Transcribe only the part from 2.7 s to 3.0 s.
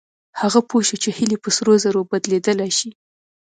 شي.